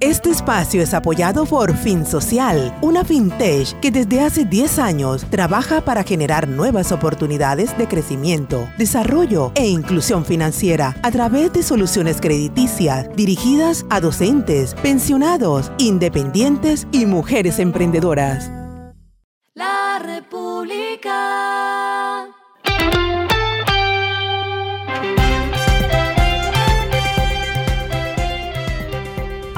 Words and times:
Este 0.00 0.30
espacio 0.30 0.80
es 0.80 0.94
apoyado 0.94 1.44
por 1.44 1.76
Fin 1.76 2.06
Social, 2.06 2.74
una 2.80 3.04
fintech 3.04 3.78
que 3.80 3.90
desde 3.90 4.22
hace 4.22 4.46
10 4.46 4.78
años 4.78 5.26
trabaja 5.28 5.82
para 5.82 6.04
generar 6.04 6.48
nuevas 6.48 6.90
oportunidades 6.90 7.76
de 7.76 7.86
crecimiento, 7.86 8.66
desarrollo 8.78 9.52
e 9.54 9.66
inclusión 9.66 10.24
financiera 10.24 10.96
a 11.02 11.10
través 11.10 11.52
de 11.52 11.62
soluciones 11.62 12.18
crediticias 12.18 13.14
dirigidas 13.14 13.84
a 13.90 14.00
docentes, 14.00 14.74
pensionados, 14.76 15.70
independientes 15.76 16.86
y 16.92 17.04
mujeres 17.04 17.58
emprendedoras. 17.58 18.50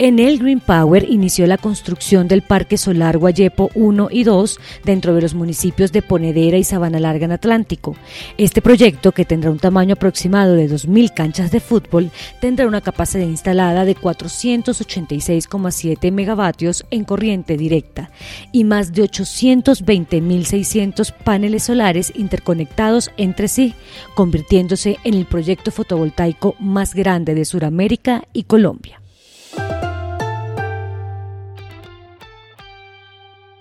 Enel 0.00 0.38
Green 0.38 0.60
Power 0.60 1.10
inició 1.10 1.44
la 1.48 1.58
construcción 1.58 2.28
del 2.28 2.42
Parque 2.42 2.78
Solar 2.78 3.18
Guayepo 3.18 3.72
1 3.74 4.10
y 4.12 4.22
2 4.22 4.60
dentro 4.84 5.12
de 5.12 5.22
los 5.22 5.34
municipios 5.34 5.90
de 5.90 6.02
Ponedera 6.02 6.56
y 6.56 6.62
Sabana 6.62 7.00
Larga 7.00 7.24
en 7.24 7.32
Atlántico. 7.32 7.96
Este 8.36 8.62
proyecto, 8.62 9.10
que 9.10 9.24
tendrá 9.24 9.50
un 9.50 9.58
tamaño 9.58 9.94
aproximado 9.94 10.54
de 10.54 10.70
2.000 10.70 11.14
canchas 11.14 11.50
de 11.50 11.58
fútbol, 11.58 12.12
tendrá 12.40 12.68
una 12.68 12.80
capacidad 12.80 13.26
instalada 13.26 13.84
de 13.84 13.96
486,7 13.96 16.12
megavatios 16.12 16.86
en 16.92 17.02
corriente 17.02 17.56
directa 17.56 18.12
y 18.52 18.62
más 18.62 18.92
de 18.92 19.02
820.600 19.02 21.12
paneles 21.12 21.64
solares 21.64 22.12
interconectados 22.14 23.10
entre 23.16 23.48
sí, 23.48 23.74
convirtiéndose 24.14 24.98
en 25.02 25.14
el 25.14 25.26
proyecto 25.26 25.72
fotovoltaico 25.72 26.54
más 26.60 26.94
grande 26.94 27.34
de 27.34 27.44
Sudamérica 27.44 28.22
y 28.32 28.44
Colombia. 28.44 29.00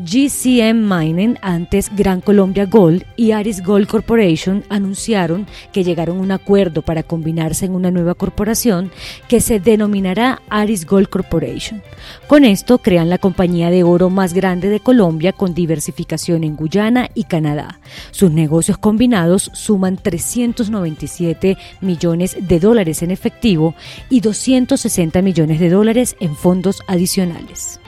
GCM 0.09 0.87
Mining, 0.87 1.35
antes 1.41 1.93
Gran 1.93 2.21
Colombia 2.21 2.65
Gold, 2.65 3.03
y 3.17 3.31
Aris 3.31 3.61
Gold 3.61 3.87
Corporation 3.87 4.63
anunciaron 4.69 5.45
que 5.73 5.83
llegaron 5.83 6.19
a 6.19 6.21
un 6.21 6.31
acuerdo 6.31 6.81
para 6.81 7.03
combinarse 7.03 7.65
en 7.65 7.75
una 7.75 7.91
nueva 7.91 8.13
corporación 8.13 8.89
que 9.27 9.41
se 9.41 9.59
denominará 9.59 10.41
Aris 10.47 10.85
Gold 10.85 11.09
Corporation. 11.09 11.83
Con 12.27 12.45
esto 12.45 12.77
crean 12.77 13.09
la 13.09 13.17
compañía 13.17 13.69
de 13.69 13.83
oro 13.83 14.09
más 14.09 14.33
grande 14.33 14.69
de 14.69 14.79
Colombia 14.79 15.33
con 15.33 15.53
diversificación 15.53 16.45
en 16.45 16.55
Guyana 16.55 17.09
y 17.13 17.25
Canadá. 17.25 17.81
Sus 18.11 18.31
negocios 18.31 18.77
combinados 18.77 19.51
suman 19.53 19.97
397 19.97 21.57
millones 21.81 22.37
de 22.39 22.59
dólares 22.61 23.03
en 23.03 23.11
efectivo 23.11 23.75
y 24.09 24.21
260 24.21 25.21
millones 25.21 25.59
de 25.59 25.69
dólares 25.69 26.15
en 26.21 26.33
fondos 26.37 26.81
adicionales. 26.87 27.81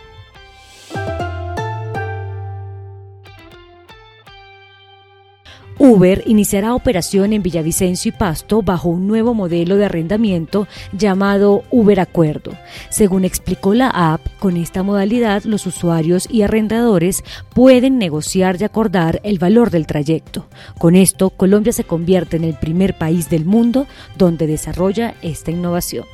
Uber 5.80 6.24
iniciará 6.26 6.76
operación 6.76 7.32
en 7.32 7.42
Villavicencio 7.42 8.10
y 8.10 8.12
Pasto 8.12 8.62
bajo 8.62 8.90
un 8.90 9.08
nuevo 9.08 9.34
modelo 9.34 9.78
de 9.78 9.86
arrendamiento 9.86 10.68
llamado 10.92 11.64
Uber 11.72 12.02
Acuerdo. 12.02 12.52
Según 12.90 13.24
explicó 13.24 13.74
la 13.74 13.90
app, 13.90 14.20
con 14.40 14.58
esta 14.58 14.84
modalidad 14.84 15.44
los 15.44 15.66
usuarios 15.66 16.28
y 16.30 16.42
arrendadores 16.42 17.24
pueden 17.54 17.98
negociar 17.98 18.58
y 18.60 18.66
acordar 18.66 19.22
el 19.24 19.40
valor 19.40 19.70
del 19.70 19.88
trayecto. 19.88 20.48
Con 20.78 20.96
esto, 20.96 21.30
Colombia 21.30 21.72
se 21.72 21.86
convierte 21.86 22.36
en 22.36 22.44
el 22.44 22.56
primer 22.56 22.98
país 22.98 23.30
del 23.30 23.46
mundo 23.46 23.88
donde 24.18 24.48
desarrolla 24.48 25.16
esta 25.22 25.52
innovación. 25.52 26.06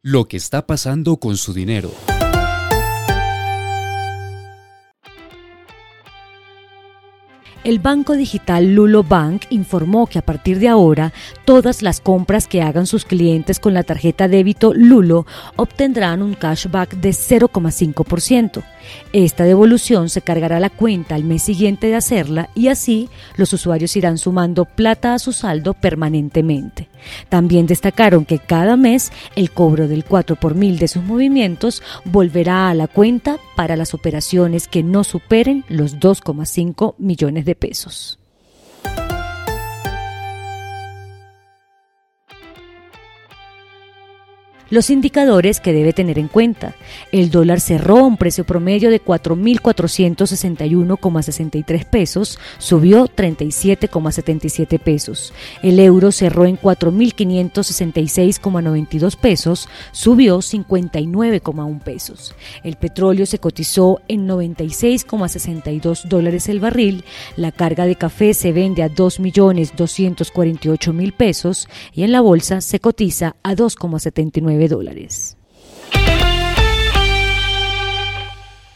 Lo 0.00 0.28
que 0.28 0.36
está 0.36 0.66
pasando 0.66 1.16
con 1.16 1.36
su 1.36 1.52
dinero. 1.52 1.90
El 7.64 7.78
banco 7.78 8.14
digital 8.14 8.74
Lulo 8.74 9.04
Bank 9.04 9.42
informó 9.50 10.06
que 10.06 10.18
a 10.18 10.22
partir 10.22 10.58
de 10.58 10.68
ahora 10.68 11.12
todas 11.44 11.82
las 11.82 12.00
compras 12.00 12.48
que 12.48 12.60
hagan 12.60 12.86
sus 12.86 13.04
clientes 13.04 13.60
con 13.60 13.72
la 13.72 13.84
tarjeta 13.84 14.26
débito 14.26 14.72
Lulo 14.74 15.26
obtendrán 15.56 16.22
un 16.22 16.34
cashback 16.34 16.96
de 16.96 17.10
0,5%. 17.10 18.64
Esta 19.12 19.44
devolución 19.44 20.08
se 20.08 20.22
cargará 20.22 20.58
la 20.58 20.70
cuenta 20.70 21.14
al 21.14 21.24
mes 21.24 21.42
siguiente 21.42 21.86
de 21.86 21.94
hacerla 21.94 22.50
y 22.54 22.68
así 22.68 23.08
los 23.36 23.52
usuarios 23.52 23.96
irán 23.96 24.18
sumando 24.18 24.64
plata 24.64 25.14
a 25.14 25.18
su 25.18 25.32
saldo 25.32 25.74
permanentemente. 25.74 26.88
También 27.28 27.66
destacaron 27.66 28.24
que 28.24 28.38
cada 28.38 28.76
mes 28.76 29.12
el 29.36 29.50
cobro 29.50 29.88
del 29.88 30.04
4 30.04 30.36
por 30.36 30.54
mil 30.54 30.78
de 30.78 30.88
sus 30.88 31.02
movimientos 31.02 31.82
volverá 32.04 32.70
a 32.70 32.74
la 32.74 32.88
cuenta 32.88 33.38
para 33.56 33.76
las 33.76 33.94
operaciones 33.94 34.68
que 34.68 34.82
no 34.82 35.04
superen 35.04 35.64
los 35.68 35.98
2,5 35.98 36.94
millones 36.98 37.41
de 37.44 37.54
pesos. 37.54 38.18
Los 44.72 44.88
indicadores 44.88 45.60
que 45.60 45.74
debe 45.74 45.92
tener 45.92 46.18
en 46.18 46.28
cuenta. 46.28 46.74
El 47.12 47.30
dólar 47.30 47.60
cerró 47.60 47.98
a 47.98 48.04
un 48.04 48.16
precio 48.16 48.44
promedio 48.44 48.88
de 48.88 49.04
4.461,63 49.04 51.84
pesos, 51.84 52.38
subió 52.56 53.06
37,77 53.06 54.78
pesos. 54.78 55.34
El 55.62 55.78
euro 55.78 56.10
cerró 56.10 56.46
en 56.46 56.58
4.566,92 56.58 59.18
pesos, 59.18 59.68
subió 59.90 60.38
59,1 60.38 61.82
pesos. 61.82 62.34
El 62.64 62.76
petróleo 62.76 63.26
se 63.26 63.40
cotizó 63.40 64.00
en 64.08 64.26
96,62 64.26 66.04
dólares 66.04 66.48
el 66.48 66.60
barril. 66.60 67.04
La 67.36 67.52
carga 67.52 67.84
de 67.84 67.96
café 67.96 68.32
se 68.32 68.52
vende 68.52 68.82
a 68.82 68.88
2.248.000 68.88 71.12
pesos 71.12 71.68
y 71.92 72.04
en 72.04 72.12
la 72.12 72.22
bolsa 72.22 72.62
se 72.62 72.80
cotiza 72.80 73.36
a 73.42 73.54
2,79 73.54 74.61
dólares. 74.68 75.36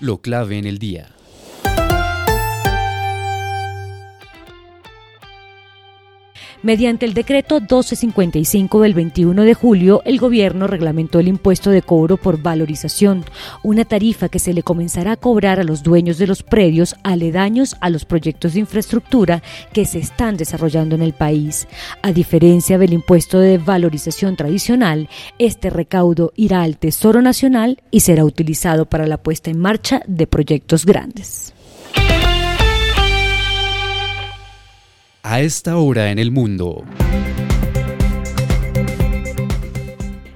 Lo 0.01 0.21
clave 0.21 0.59
en 0.59 0.67
el 0.67 0.79
día. 0.79 1.16
Mediante 6.67 7.07
el 7.07 7.15
decreto 7.15 7.61
1255 7.61 8.81
del 8.81 8.93
21 8.93 9.43
de 9.43 9.55
julio, 9.55 10.03
el 10.05 10.19
gobierno 10.19 10.67
reglamentó 10.67 11.21
el 11.21 11.29
impuesto 11.29 11.71
de 11.71 11.81
cobro 11.81 12.17
por 12.17 12.43
valorización, 12.43 13.25
una 13.63 13.85
tarifa 13.85 14.29
que 14.29 14.41
se 14.41 14.53
le 14.53 14.65
comenzará 14.65 15.13
a 15.13 15.17
cobrar 15.17 15.61
a 15.61 15.63
los 15.63 15.85
dueños 15.85 16.19
de 16.19 16.27
los 16.27 16.43
predios 16.43 16.97
aledaños 17.05 17.77
a 17.81 17.89
los 17.89 18.05
proyectos 18.05 18.55
de 18.55 18.59
infraestructura 18.59 19.45
que 19.73 19.85
se 19.85 20.01
están 20.01 20.37
desarrollando 20.37 20.97
en 20.97 21.03
el 21.03 21.13
país. 21.13 21.69
A 22.03 22.11
diferencia 22.11 22.79
del 22.79 22.95
impuesto 22.95 23.39
de 23.39 23.59
valorización 23.59 24.35
tradicional, 24.35 25.09
este 25.39 25.71
recaudo 25.71 26.33
irá 26.35 26.63
al 26.63 26.79
Tesoro 26.79 27.23
Nacional 27.23 27.81
y 27.93 28.01
será 28.01 28.25
utilizado 28.25 28.87
para 28.87 29.07
la 29.07 29.19
puesta 29.19 29.53
en 29.53 29.61
marcha 29.61 30.03
de 30.09 30.27
proyectos 30.27 30.85
grandes. 30.85 31.55
Esta 35.39 35.77
hora 35.77 36.11
en 36.11 36.19
el 36.19 36.31
mundo. 36.31 36.83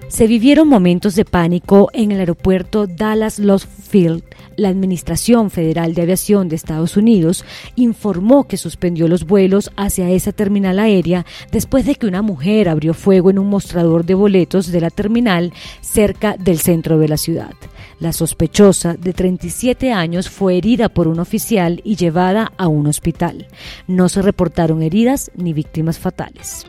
Se 0.08 0.26
vivieron 0.26 0.68
momentos 0.68 1.14
de 1.14 1.24
pánico 1.24 1.88
en 1.94 2.12
el 2.12 2.20
aeropuerto 2.20 2.86
Dallas 2.86 3.38
Love 3.38 3.64
Field. 3.88 4.22
La 4.56 4.68
Administración 4.68 5.50
Federal 5.50 5.94
de 5.94 6.02
Aviación 6.02 6.50
de 6.50 6.56
Estados 6.56 6.98
Unidos 6.98 7.46
informó 7.76 8.46
que 8.46 8.58
suspendió 8.58 9.08
los 9.08 9.24
vuelos 9.24 9.70
hacia 9.76 10.10
esa 10.10 10.32
terminal 10.32 10.78
aérea 10.78 11.24
después 11.50 11.86
de 11.86 11.94
que 11.94 12.06
una 12.06 12.20
mujer 12.20 12.68
abrió 12.68 12.92
fuego 12.92 13.30
en 13.30 13.38
un 13.38 13.48
mostrador 13.48 14.04
de 14.04 14.12
boletos 14.12 14.70
de 14.70 14.82
la 14.82 14.90
terminal 14.90 15.54
cerca 15.80 16.36
del 16.38 16.58
centro 16.58 16.98
de 16.98 17.08
la 17.08 17.16
ciudad. 17.16 17.54
La 18.00 18.14
sospechosa, 18.14 18.94
de 18.94 19.12
37 19.12 19.92
años, 19.92 20.30
fue 20.30 20.56
herida 20.56 20.88
por 20.88 21.06
un 21.06 21.20
oficial 21.20 21.82
y 21.84 21.96
llevada 21.96 22.50
a 22.56 22.66
un 22.66 22.86
hospital. 22.86 23.46
No 23.86 24.08
se 24.08 24.22
reportaron 24.22 24.82
heridas 24.82 25.30
ni 25.36 25.52
víctimas 25.52 25.98
fatales. 25.98 26.66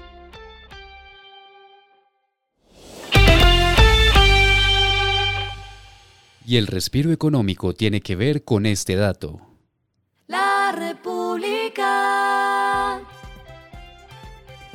Y 6.45 6.57
el 6.57 6.67
respiro 6.67 7.13
económico 7.13 7.73
tiene 7.73 8.01
que 8.01 8.17
ver 8.17 8.43
con 8.43 8.65
este 8.65 8.95
dato. 8.95 9.50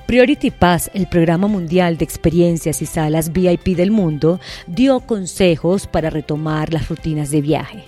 Priority 0.06 0.52
Pass, 0.52 0.88
el 0.94 1.08
programa 1.08 1.48
mundial 1.48 1.98
de 1.98 2.04
experiencias 2.04 2.80
y 2.80 2.86
salas 2.86 3.32
VIP 3.32 3.76
del 3.76 3.90
mundo, 3.90 4.38
dio 4.68 5.00
consejos 5.00 5.88
para 5.88 6.10
retomar 6.10 6.72
las 6.72 6.88
rutinas 6.88 7.32
de 7.32 7.40
viaje. 7.40 7.82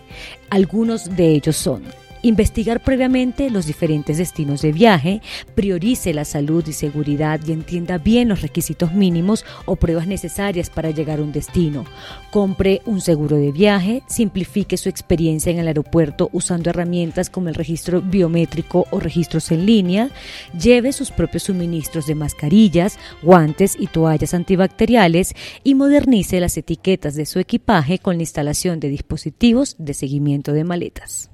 Algunos 0.51 1.15
de 1.15 1.29
ellos 1.29 1.57
son 1.57 1.85
Investigar 2.23 2.83
previamente 2.83 3.49
los 3.49 3.67
diferentes 3.67 4.19
destinos 4.19 4.63
de 4.63 4.73
viaje, 4.73 5.23
priorice 5.55 6.13
la 6.13 6.25
salud 6.25 6.67
y 6.67 6.73
seguridad 6.73 7.41
y 7.47 7.53
entienda 7.53 7.99
bien 7.99 8.29
los 8.29 8.43
requisitos 8.43 8.93
mínimos 8.93 9.45
o 9.67 9.77
pruebas 9.77 10.09
necesarias 10.09 10.69
para 10.69 10.91
llegar 10.91 11.21
a 11.21 11.23
un 11.23 11.31
destino. 11.31 11.85
Compre 12.33 12.83
un 12.87 13.01
seguro 13.01 13.37
de 13.37 13.53
viaje, 13.53 14.03
simplifique 14.09 14.77
su 14.77 14.89
experiencia 14.89 15.53
en 15.53 15.61
el 15.61 15.69
aeropuerto 15.69 16.29
usando 16.33 16.71
herramientas 16.71 17.31
como 17.31 17.51
el 17.51 17.55
registro 17.55 18.03
biométrico 18.03 18.87
o 18.91 18.99
registros 18.99 19.53
en 19.53 19.65
línea, 19.65 20.11
lleve 20.59 20.93
sus 20.93 21.13
propios 21.13 21.45
suministros 21.45 22.07
de 22.07 22.17
mascarillas, 22.17 22.99
guantes 23.23 23.77
y 23.79 23.87
toallas 23.87 24.35
antibacteriales 24.35 25.35
y 25.63 25.77
modernice 25.77 26.41
las 26.41 26.57
etiquetas 26.57 27.15
de 27.15 27.27
su 27.27 27.39
equipaje 27.39 28.01
con 28.01 28.17
la 28.17 28.23
instalación 28.23 28.81
de 28.81 28.89
dispositivos 28.89 29.77
de 29.79 29.95
seguimiento 29.95 30.53
de 30.53 30.65
maletas. 30.65 31.31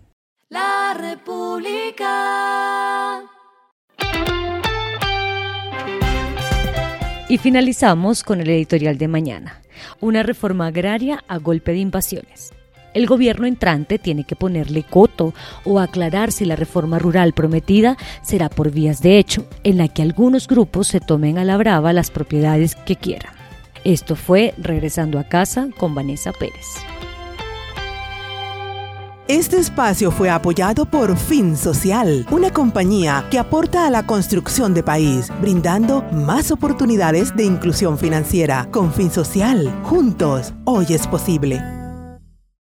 República. 0.94 2.04
Y 7.28 7.38
finalizamos 7.38 8.22
con 8.22 8.40
el 8.40 8.48
editorial 8.48 8.96
de 8.96 9.08
mañana, 9.08 9.60
una 10.00 10.22
reforma 10.22 10.68
agraria 10.68 11.24
a 11.26 11.38
golpe 11.38 11.72
de 11.72 11.78
invasiones. 11.78 12.52
El 12.92 13.06
gobierno 13.06 13.46
entrante 13.46 13.98
tiene 13.98 14.22
que 14.24 14.36
ponerle 14.36 14.84
coto 14.84 15.34
o 15.64 15.80
aclarar 15.80 16.30
si 16.30 16.44
la 16.44 16.54
reforma 16.54 17.00
rural 17.00 17.32
prometida 17.32 17.96
será 18.22 18.48
por 18.48 18.70
vías 18.70 19.02
de 19.02 19.18
hecho, 19.18 19.48
en 19.64 19.78
la 19.78 19.88
que 19.88 20.02
algunos 20.02 20.46
grupos 20.46 20.86
se 20.86 21.00
tomen 21.00 21.38
a 21.38 21.44
la 21.44 21.56
brava 21.56 21.92
las 21.92 22.12
propiedades 22.12 22.76
que 22.76 22.94
quieran. 22.94 23.34
Esto 23.82 24.14
fue 24.14 24.54
Regresando 24.58 25.18
a 25.18 25.24
casa 25.24 25.68
con 25.76 25.94
Vanessa 25.94 26.32
Pérez. 26.32 26.93
Este 29.28 29.56
espacio 29.56 30.10
fue 30.10 30.28
apoyado 30.28 30.84
por 30.84 31.16
Fin 31.16 31.56
Social, 31.56 32.26
una 32.30 32.52
compañía 32.52 33.26
que 33.30 33.38
aporta 33.38 33.86
a 33.86 33.90
la 33.90 34.04
construcción 34.04 34.74
de 34.74 34.82
país, 34.82 35.32
brindando 35.40 36.02
más 36.12 36.50
oportunidades 36.50 37.34
de 37.34 37.44
inclusión 37.44 37.96
financiera. 37.96 38.68
Con 38.70 38.92
Fin 38.92 39.10
Social, 39.10 39.72
juntos, 39.82 40.52
hoy 40.66 40.88
es 40.90 41.06
posible. 41.06 41.83